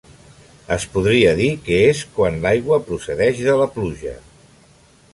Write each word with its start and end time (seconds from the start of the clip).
Es 0.75 0.85
podria 0.95 1.33
dir 1.41 1.51
que 1.67 1.77
és 1.91 2.03
quan 2.17 2.41
l'aigua 2.47 2.83
procedeix 2.91 3.45
de 3.51 3.59
la 3.63 3.71
pluja. 3.77 4.19